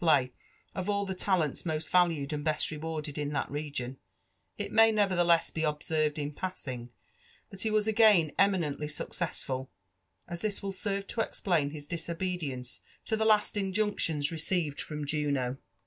[0.01, 0.33] play
[0.73, 3.99] of all the talents most valued and best rewarded in that region,
[4.57, 6.89] it may nevertheless be observed in passing
[7.51, 9.69] that he was again eminently successful,
[10.27, 15.05] as this will serve to eiplain his disobedience to (be last fn junctions received from
[15.05, 15.57] Juno.